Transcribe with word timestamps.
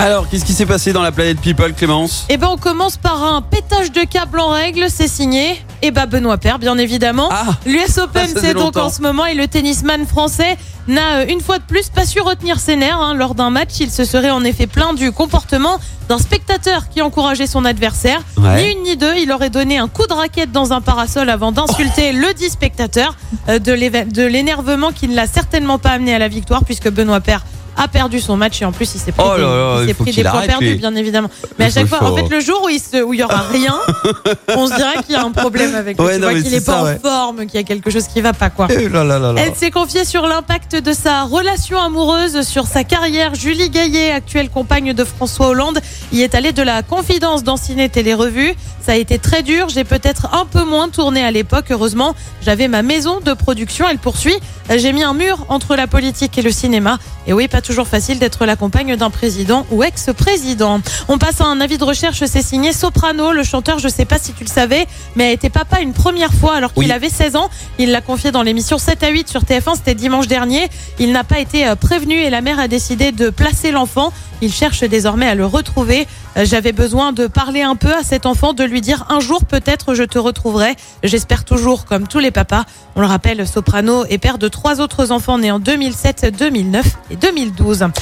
Alors, 0.00 0.28
qu'est-ce 0.28 0.44
qui 0.44 0.52
s'est 0.52 0.66
passé 0.66 0.92
dans 0.92 1.02
la 1.02 1.12
planète 1.12 1.40
People, 1.40 1.72
Clémence 1.74 2.26
Eh 2.28 2.36
ben, 2.36 2.48
on 2.50 2.56
commence 2.56 2.96
par 2.96 3.22
un 3.22 3.40
pétage 3.40 3.92
de 3.92 4.00
câble 4.02 4.40
en 4.40 4.48
règle, 4.48 4.86
c'est 4.88 5.06
signé. 5.06 5.62
Et 5.80 5.90
bah 5.92 6.06
Benoît 6.06 6.38
Père, 6.38 6.58
bien 6.58 6.76
évidemment. 6.76 7.28
Ah. 7.30 7.44
L'US 7.66 7.98
Open, 7.98 8.26
c'est 8.34 8.54
donc 8.54 8.62
longtemps. 8.74 8.86
en 8.86 8.90
ce 8.90 9.00
moment 9.00 9.26
et 9.26 9.34
le 9.34 9.46
tennisman 9.46 10.04
français 10.06 10.56
n'a 10.88 11.18
euh, 11.18 11.26
une 11.28 11.40
fois 11.40 11.58
de 11.58 11.64
plus 11.64 11.88
pas 11.88 12.04
su 12.04 12.20
retenir 12.20 12.58
ses 12.58 12.74
nerfs. 12.76 12.98
hein. 13.00 13.14
Lors 13.14 13.34
d'un 13.36 13.50
match, 13.50 13.70
il 13.80 13.90
se 13.92 14.04
serait 14.04 14.30
en 14.30 14.42
effet 14.44 14.66
plaint 14.66 14.96
du 14.96 15.12
comportement 15.12 15.78
d'un 16.08 16.18
spectateur 16.18 16.88
qui 16.88 17.00
encourageait 17.02 17.46
son 17.46 17.64
adversaire. 17.64 18.22
Ouais. 18.38 18.64
Ni 18.64 18.72
une 18.72 18.82
ni 18.82 18.96
deux, 18.96 19.14
il 19.18 19.30
aurait 19.30 19.50
donné 19.50 19.78
un 19.78 19.88
coup 19.88 20.06
de 20.08 20.12
raquette 20.14 20.50
dans 20.52 20.72
un 20.72 20.80
parasol 20.80 21.30
avant 21.30 21.52
d'insulter 21.52 22.12
le 22.12 22.32
dit 22.34 22.50
spectateur 22.50 23.16
euh, 23.48 23.58
de 23.60 24.22
l'énervement 24.26 24.90
qui 24.90 25.06
ne 25.06 25.14
l'a 25.14 25.26
certainement 25.28 25.78
pas 25.78 25.90
amené 25.90 26.14
à 26.14 26.18
la 26.18 26.28
victoire 26.28 26.64
puisque 26.64 26.90
Benoît 26.90 27.20
Père 27.20 27.44
a 27.76 27.88
perdu 27.88 28.20
son 28.20 28.36
match 28.36 28.60
et 28.62 28.64
en 28.64 28.72
plus 28.72 28.94
il 28.94 28.98
s'est 28.98 29.12
pris 29.12 29.22
Oh 29.26 29.36
des, 29.36 29.42
là 29.42 29.82
il 29.86 29.94
pris 29.94 30.12
des 30.12 30.22
points 30.22 30.42
perdus 30.42 30.74
bien 30.76 30.94
évidemment. 30.94 31.30
Mais 31.58 31.66
à 31.66 31.70
chaque 31.70 31.86
fois, 31.86 32.02
en 32.02 32.16
fait, 32.16 32.28
le 32.28 32.40
jour 32.40 32.62
où 32.64 32.68
il 32.68 32.80
se, 32.80 33.02
où 33.02 33.14
il 33.14 33.20
y 33.20 33.22
aura 33.22 33.42
rien, 33.50 33.74
on 34.56 34.66
se 34.66 34.74
dirait 34.74 35.02
qu'il 35.04 35.14
y 35.14 35.18
a 35.18 35.24
un 35.24 35.30
problème 35.30 35.74
avec 35.74 35.98
lui. 35.98 36.04
Ouais, 36.04 36.14
tu 36.14 36.20
non, 36.20 36.26
vois 36.26 36.34
mais 36.34 36.42
qu'il 36.42 36.50
c'est 36.50 36.56
est 36.58 36.66
pas 36.66 36.72
ça, 36.72 36.82
en 36.82 36.84
ouais. 36.84 36.98
forme, 37.02 37.46
qu'il 37.46 37.54
y 37.54 37.58
a 37.58 37.62
quelque 37.62 37.90
chose 37.90 38.06
qui 38.06 38.20
va 38.20 38.32
pas 38.32 38.50
quoi. 38.50 38.68
Eh 38.70 38.88
là 38.88 39.04
là. 39.04 39.34
Elle 39.36 39.54
s'est 39.54 39.70
confiée 39.70 40.04
sur 40.04 40.26
l'impact 40.26 40.76
de 40.76 40.92
sa 40.92 41.24
relation 41.24 41.80
amoureuse 41.80 42.42
sur 42.42 42.66
sa 42.66 42.84
carrière. 42.84 43.34
Julie 43.34 43.70
Gaillet, 43.70 44.10
actuelle 44.10 44.50
compagne 44.50 44.92
de 44.92 45.04
François 45.04 45.48
Hollande, 45.48 45.80
y 46.12 46.22
est 46.22 46.34
allée 46.34 46.52
de 46.52 46.62
la 46.62 46.82
confidence 46.82 47.42
dans 47.42 47.56
Ciné 47.56 47.88
Télé 47.88 48.14
Revue. 48.14 48.54
Ça 48.84 48.92
a 48.92 48.96
été 48.96 49.18
très 49.18 49.42
dur. 49.42 49.68
J'ai 49.68 49.84
peut-être 49.84 50.34
un 50.34 50.44
peu 50.44 50.64
moins 50.64 50.88
tourné 50.88 51.24
à 51.24 51.30
l'époque. 51.30 51.66
Heureusement, 51.70 52.14
j'avais 52.44 52.66
ma 52.66 52.82
maison 52.82 53.20
de 53.20 53.32
production. 53.32 53.86
Elle 53.88 53.98
poursuit. 53.98 54.36
J'ai 54.68 54.92
mis 54.92 55.04
un 55.04 55.14
mur 55.14 55.46
entre 55.48 55.76
la 55.76 55.86
politique 55.86 56.36
et 56.36 56.42
le 56.42 56.50
cinéma. 56.50 56.98
Et 57.26 57.32
oui, 57.32 57.46
pas 57.46 57.60
toujours 57.62 57.88
facile 57.88 58.18
d'être 58.18 58.44
la 58.44 58.56
compagne 58.56 58.96
d'un 58.96 59.10
président 59.10 59.64
ou 59.70 59.82
ex-président. 59.82 60.80
On 61.08 61.18
passe 61.18 61.40
à 61.40 61.44
un 61.46 61.60
avis 61.60 61.78
de 61.78 61.84
recherche. 61.84 62.22
C'est 62.26 62.42
signé 62.42 62.72
Soprano, 62.72 63.32
le 63.32 63.42
chanteur. 63.44 63.78
Je 63.78 63.88
sais 63.88 64.04
pas 64.04 64.18
si 64.18 64.32
tu 64.32 64.44
le 64.44 64.48
savais, 64.50 64.86
mais 65.16 65.26
a 65.26 65.30
été 65.30 65.48
papa 65.48 65.80
une 65.80 65.92
première 65.92 66.32
fois 66.34 66.54
alors 66.54 66.72
qu'il 66.74 66.84
Oui. 66.84 66.92
avait 66.92 67.08
16 67.08 67.36
ans. 67.36 67.48
Il 67.78 67.90
l'a 67.92 68.00
confié 68.00 68.30
dans 68.32 68.42
l'émission 68.42 68.78
7 68.78 69.02
à 69.02 69.08
8 69.08 69.28
sur 69.28 69.42
TF1. 69.44 69.76
C'était 69.76 69.94
dimanche 69.94 70.26
dernier. 70.28 70.68
Il 70.98 71.12
n'a 71.12 71.24
pas 71.24 71.38
été 71.38 71.66
euh, 71.66 71.76
prévenu 71.76 72.14
et 72.16 72.30
la 72.30 72.40
mère 72.40 72.58
a 72.58 72.68
décidé 72.68 73.12
de 73.12 73.30
placer 73.30 73.70
l'enfant. 73.70 74.12
Il 74.42 74.52
cherche 74.52 74.80
désormais 74.82 75.26
à 75.28 75.34
le 75.36 75.46
retrouver. 75.46 76.06
Euh, 76.36 76.44
J'avais 76.44 76.72
besoin 76.72 77.12
de 77.12 77.26
parler 77.28 77.62
un 77.62 77.76
peu 77.76 77.94
à 77.94 78.02
cet 78.02 78.26
enfant, 78.26 78.52
de 78.54 78.64
lui 78.64 78.80
dire 78.80 79.06
un 79.08 79.20
jour 79.20 79.44
peut-être 79.44 79.94
je 79.94 80.02
te 80.02 80.18
retrouverai. 80.18 80.74
J'espère 81.04 81.44
toujours 81.44 81.84
comme 81.84 82.08
tous 82.08 82.18
les 82.18 82.32
papas. 82.32 82.64
On 82.96 83.00
le 83.00 83.06
rappelle, 83.06 83.46
Soprano 83.46 84.04
est 84.06 84.18
père 84.18 84.38
de 84.38 84.48
trois 84.48 84.80
autres 84.80 85.12
enfants 85.12 85.38
nés 85.38 85.50
en 85.52 85.60
2007, 85.60 86.34
2009 86.36 86.84
et 87.10 87.16
2012. 87.16 87.51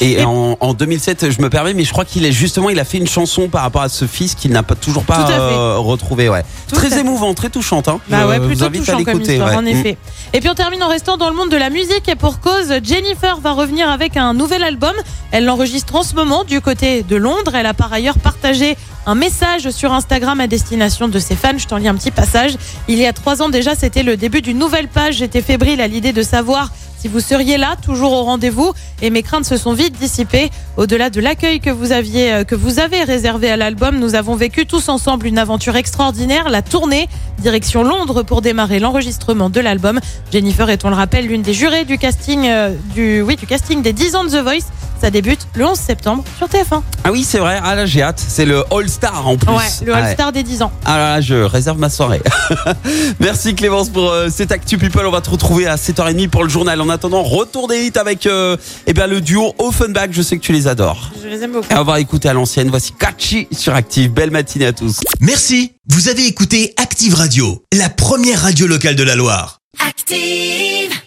Et, 0.00 0.12
Et- 0.20 0.24
en, 0.24 0.56
en 0.60 0.74
2007, 0.74 1.30
je 1.30 1.40
me 1.42 1.48
permets, 1.50 1.74
mais 1.74 1.84
je 1.84 1.90
crois 1.92 2.04
qu'il 2.04 2.24
est 2.24 2.32
justement, 2.32 2.70
il 2.70 2.78
a 2.78 2.84
fait 2.84 2.98
une 2.98 3.06
chanson 3.06 3.48
par 3.48 3.62
rapport 3.62 3.82
à 3.82 3.88
ce 3.88 4.06
fils 4.06 4.34
qu'il 4.34 4.50
n'a 4.52 4.62
pas 4.62 4.74
toujours 4.74 5.04
pas 5.04 5.16
à 5.16 5.30
euh, 5.30 5.76
retrouvé. 5.78 6.28
Ouais. 6.28 6.42
Tout 6.68 6.76
à 6.76 6.78
très 6.78 6.98
émouvant, 7.00 7.32
très 7.34 7.50
touchante. 7.50 7.88
Hein. 7.88 8.00
Bah 8.08 8.22
Je 8.22 8.26
ouais, 8.28 8.38
vous 8.38 8.46
plutôt 8.48 8.64
invite 8.64 8.82
à 8.82 8.84
touchant 8.92 9.04
comme 9.04 9.14
l'écouter. 9.14 9.32
histoire, 9.34 9.50
ouais. 9.50 9.56
en 9.56 9.66
effet. 9.66 9.96
Et 10.32 10.40
puis 10.40 10.48
on 10.48 10.54
termine 10.54 10.82
en 10.82 10.88
restant 10.88 11.16
dans 11.16 11.30
le 11.30 11.36
monde 11.36 11.50
de 11.50 11.56
la 11.56 11.70
musique 11.70 12.08
et 12.08 12.16
pour 12.16 12.40
cause, 12.40 12.72
Jennifer 12.82 13.38
va 13.40 13.52
revenir 13.52 13.88
avec 13.90 14.16
un 14.16 14.34
nouvel 14.34 14.62
album. 14.62 14.92
Elle 15.30 15.44
l'enregistre 15.44 15.94
en 15.94 16.02
ce 16.02 16.14
moment 16.14 16.44
du 16.44 16.60
côté 16.60 17.02
de 17.02 17.16
Londres. 17.16 17.54
Elle 17.54 17.66
a 17.66 17.74
par 17.74 17.92
ailleurs 17.92 18.18
partagé 18.18 18.76
un 19.06 19.14
message 19.14 19.70
sur 19.70 19.92
Instagram 19.92 20.40
à 20.40 20.46
destination 20.46 21.08
de 21.08 21.18
ses 21.18 21.36
fans. 21.36 21.56
Je 21.58 21.66
t'en 21.66 21.76
lis 21.76 21.88
un 21.88 21.94
petit 21.94 22.10
passage. 22.10 22.56
Il 22.88 22.98
y 22.98 23.06
a 23.06 23.12
trois 23.12 23.40
ans 23.42 23.48
déjà, 23.48 23.74
c'était 23.74 24.02
le 24.02 24.16
début 24.16 24.42
d'une 24.42 24.58
nouvelle 24.58 24.88
page. 24.88 25.16
J'étais 25.16 25.42
fébrile 25.42 25.80
à 25.80 25.86
l'idée 25.86 26.12
de 26.12 26.22
savoir 26.22 26.70
si 27.06 27.12
vous 27.12 27.20
seriez 27.20 27.56
là, 27.56 27.76
toujours 27.80 28.10
au 28.10 28.24
rendez-vous, 28.24 28.72
et 29.00 29.10
mes 29.10 29.22
craintes 29.22 29.44
se 29.44 29.56
sont 29.56 29.74
vite 29.74 29.96
dissipées. 29.96 30.50
Au-delà 30.76 31.08
de 31.08 31.20
l'accueil 31.20 31.60
que 31.60 31.70
vous 31.70 31.92
aviez, 31.92 32.32
euh, 32.32 32.42
que 32.42 32.56
vous 32.56 32.80
avez 32.80 33.04
réservé 33.04 33.48
à 33.48 33.56
l'album, 33.56 34.00
nous 34.00 34.16
avons 34.16 34.34
vécu 34.34 34.66
tous 34.66 34.88
ensemble 34.88 35.28
une 35.28 35.38
aventure 35.38 35.76
extraordinaire, 35.76 36.48
la 36.48 36.62
tournée 36.62 37.08
direction 37.38 37.84
Londres 37.84 38.24
pour 38.24 38.42
démarrer 38.42 38.80
l'enregistrement 38.80 39.50
de 39.50 39.60
l'album. 39.60 40.00
Jennifer 40.32 40.68
est, 40.68 40.84
on 40.84 40.90
le 40.90 40.96
rappelle, 40.96 41.28
l'une 41.28 41.42
des 41.42 41.54
jurées 41.54 41.84
du 41.84 41.96
casting, 41.96 42.46
euh, 42.46 42.74
du, 42.94 43.22
oui, 43.22 43.36
du 43.36 43.46
casting 43.46 43.82
des 43.82 43.92
10 43.92 44.16
ans 44.16 44.24
de 44.24 44.30
The 44.30 44.42
Voice. 44.42 44.66
Ça 45.00 45.10
débute 45.10 45.46
le 45.54 45.66
11 45.66 45.78
septembre 45.78 46.24
sur 46.38 46.46
TF1. 46.48 46.80
Ah 47.04 47.12
oui, 47.12 47.22
c'est 47.22 47.38
vrai. 47.38 47.60
Ah 47.62 47.74
là, 47.74 47.84
j'ai 47.84 48.02
hâte. 48.02 48.22
C'est 48.26 48.46
le 48.46 48.64
All 48.72 48.88
Star 48.88 49.28
en 49.28 49.36
plus. 49.36 49.50
Ouais, 49.50 49.84
le 49.84 49.92
Ah 49.94 49.98
All-Star 49.98 50.32
des 50.32 50.42
10 50.42 50.62
ans. 50.62 50.72
Ah 50.86 50.96
là, 50.96 51.14
là, 51.16 51.20
je 51.20 51.34
réserve 51.34 51.78
ma 51.78 51.90
soirée. 51.90 52.22
Merci 53.20 53.54
Clémence 53.54 53.90
pour 53.90 54.10
euh, 54.10 54.28
cette 54.30 54.52
Actu 54.52 54.78
People. 54.78 55.04
On 55.06 55.10
va 55.10 55.20
te 55.20 55.28
retrouver 55.28 55.66
à 55.66 55.76
7h30 55.76 56.30
pour 56.30 56.44
le 56.44 56.48
journal. 56.48 56.80
Attendant, 56.96 57.22
retour 57.22 57.68
des 57.68 57.86
hits 57.86 57.98
avec 57.98 58.26
euh, 58.26 58.56
eh 58.86 58.92
bien, 58.92 59.06
le 59.06 59.20
duo 59.20 59.54
Offenbach. 59.58 60.08
Je 60.10 60.22
sais 60.22 60.36
que 60.36 60.42
tu 60.42 60.52
les 60.52 60.66
adores. 60.66 61.10
Je 61.22 61.28
les 61.28 61.42
aime 61.42 61.52
beaucoup. 61.52 61.72
Et 61.72 61.76
on 61.76 61.84
va 61.84 62.00
écouter 62.00 62.28
à 62.28 62.32
l'ancienne. 62.32 62.68
Voici 62.68 62.92
Catchy 62.92 63.46
sur 63.52 63.74
Active. 63.74 64.12
Belle 64.12 64.30
matinée 64.30 64.66
à 64.66 64.72
tous. 64.72 65.00
Merci, 65.20 65.72
vous 65.88 66.08
avez 66.08 66.26
écouté 66.26 66.74
Active 66.76 67.14
Radio, 67.14 67.62
la 67.72 67.88
première 67.88 68.42
radio 68.42 68.66
locale 68.66 68.96
de 68.96 69.02
la 69.02 69.14
Loire. 69.14 69.60
Active. 69.86 71.05